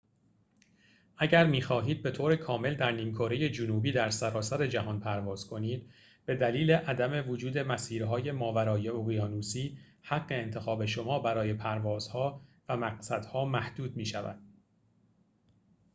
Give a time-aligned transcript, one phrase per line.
[1.17, 5.89] اگر می‌خواهید به‌طور کامل در نیم‌کره جنوبی در سراسر جهان پرواز کنید
[6.25, 13.97] به دلیل عدم وجود مسیرهای ماورای اقیانوسی حق انتخاب شما برای پروازها و مقصدها محدود
[13.97, 14.39] می‌شود